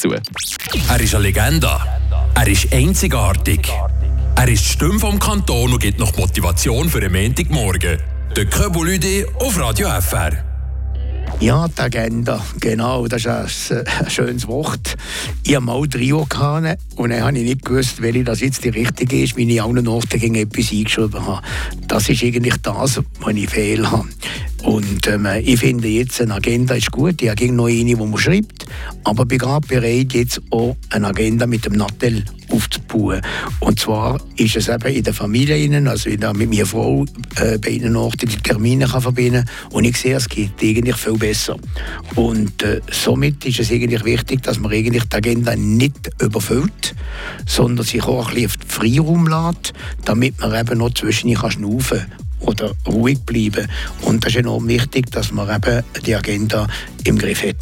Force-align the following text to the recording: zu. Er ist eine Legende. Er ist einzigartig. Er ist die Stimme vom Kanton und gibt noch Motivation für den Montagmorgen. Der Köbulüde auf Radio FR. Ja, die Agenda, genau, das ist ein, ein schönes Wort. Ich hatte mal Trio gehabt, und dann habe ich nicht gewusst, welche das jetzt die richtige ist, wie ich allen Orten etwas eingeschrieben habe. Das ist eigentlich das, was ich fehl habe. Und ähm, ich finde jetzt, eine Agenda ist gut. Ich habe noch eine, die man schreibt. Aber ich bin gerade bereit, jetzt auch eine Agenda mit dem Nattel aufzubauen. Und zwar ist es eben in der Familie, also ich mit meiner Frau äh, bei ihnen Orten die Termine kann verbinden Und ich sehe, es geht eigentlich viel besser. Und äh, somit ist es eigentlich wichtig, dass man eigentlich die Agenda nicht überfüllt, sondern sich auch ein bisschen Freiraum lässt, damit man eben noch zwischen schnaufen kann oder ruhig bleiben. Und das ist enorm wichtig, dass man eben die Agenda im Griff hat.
zu. 0.00 0.12
Er 0.88 1.00
ist 1.00 1.14
eine 1.14 1.24
Legende. 1.24 1.70
Er 2.34 2.48
ist 2.48 2.72
einzigartig. 2.72 3.70
Er 4.34 4.48
ist 4.48 4.64
die 4.64 4.68
Stimme 4.70 4.98
vom 4.98 5.18
Kanton 5.18 5.74
und 5.74 5.78
gibt 5.78 5.98
noch 5.98 6.16
Motivation 6.16 6.88
für 6.88 7.00
den 7.00 7.12
Montagmorgen. 7.12 7.98
Der 8.34 8.46
Köbulüde 8.46 9.26
auf 9.40 9.58
Radio 9.58 9.88
FR. 10.00 10.44
Ja, 11.38 11.68
die 11.68 11.80
Agenda, 11.80 12.44
genau, 12.60 13.06
das 13.08 13.24
ist 13.24 13.72
ein, 13.72 13.86
ein 13.86 14.10
schönes 14.10 14.46
Wort. 14.46 14.96
Ich 15.42 15.54
hatte 15.54 15.64
mal 15.64 15.86
Trio 15.86 16.26
gehabt, 16.26 16.78
und 16.96 17.10
dann 17.10 17.22
habe 17.22 17.38
ich 17.38 17.44
nicht 17.44 17.64
gewusst, 17.64 18.02
welche 18.02 18.24
das 18.24 18.40
jetzt 18.40 18.64
die 18.64 18.68
richtige 18.70 19.22
ist, 19.22 19.36
wie 19.36 19.50
ich 19.50 19.62
allen 19.62 19.86
Orten 19.86 20.34
etwas 20.34 20.72
eingeschrieben 20.72 21.26
habe. 21.26 21.42
Das 21.86 22.08
ist 22.08 22.22
eigentlich 22.22 22.56
das, 22.62 23.00
was 23.20 23.34
ich 23.34 23.48
fehl 23.48 23.90
habe. 23.90 24.08
Und 24.62 25.06
ähm, 25.06 25.26
ich 25.42 25.60
finde 25.60 25.88
jetzt, 25.88 26.20
eine 26.20 26.34
Agenda 26.34 26.74
ist 26.74 26.90
gut. 26.90 27.22
Ich 27.22 27.30
habe 27.30 27.52
noch 27.52 27.66
eine, 27.66 27.84
die 27.84 27.96
man 27.96 28.16
schreibt. 28.18 28.66
Aber 29.04 29.22
ich 29.22 29.28
bin 29.28 29.38
gerade 29.38 29.66
bereit, 29.66 30.12
jetzt 30.12 30.40
auch 30.50 30.76
eine 30.90 31.08
Agenda 31.08 31.46
mit 31.46 31.64
dem 31.64 31.74
Nattel 31.74 32.24
aufzubauen. 32.50 33.22
Und 33.60 33.80
zwar 33.80 34.20
ist 34.36 34.56
es 34.56 34.68
eben 34.68 34.94
in 34.94 35.02
der 35.02 35.14
Familie, 35.14 35.88
also 35.88 36.10
ich 36.10 36.18
mit 36.34 36.50
meiner 36.50 36.66
Frau 36.66 37.06
äh, 37.36 37.58
bei 37.58 37.70
ihnen 37.70 37.96
Orten 37.96 38.28
die 38.28 38.36
Termine 38.36 38.86
kann 38.86 39.00
verbinden 39.00 39.44
Und 39.70 39.84
ich 39.84 39.96
sehe, 39.96 40.16
es 40.16 40.28
geht 40.28 40.52
eigentlich 40.60 40.96
viel 40.96 41.16
besser. 41.16 41.56
Und 42.14 42.62
äh, 42.62 42.80
somit 42.90 43.44
ist 43.46 43.60
es 43.60 43.70
eigentlich 43.70 44.04
wichtig, 44.04 44.42
dass 44.42 44.58
man 44.58 44.72
eigentlich 44.72 45.04
die 45.04 45.16
Agenda 45.16 45.56
nicht 45.56 46.10
überfüllt, 46.20 46.94
sondern 47.46 47.86
sich 47.86 48.02
auch 48.04 48.28
ein 48.28 48.34
bisschen 48.34 48.60
Freiraum 48.66 49.26
lässt, 49.26 49.72
damit 50.04 50.38
man 50.40 50.54
eben 50.54 50.78
noch 50.78 50.92
zwischen 50.92 51.34
schnaufen 51.34 51.98
kann 51.98 52.29
oder 52.40 52.72
ruhig 52.86 53.20
bleiben. 53.20 53.68
Und 54.02 54.24
das 54.24 54.32
ist 54.32 54.40
enorm 54.40 54.68
wichtig, 54.68 55.10
dass 55.10 55.32
man 55.32 55.54
eben 55.54 55.84
die 56.04 56.14
Agenda 56.14 56.66
im 57.04 57.18
Griff 57.18 57.42
hat. 57.42 57.56